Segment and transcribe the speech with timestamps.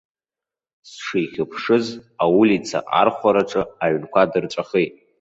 [0.89, 1.85] Сшихьыԥшыз,
[2.23, 4.91] аулица архәараҿы аҩнқәа дырҵәахит.